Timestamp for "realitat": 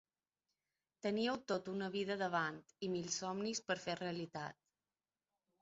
4.03-4.63